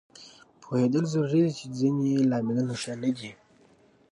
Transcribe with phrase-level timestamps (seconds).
[0.61, 3.31] پوهېدل ضروري دي چې ځینې لاملونه ښه نه دي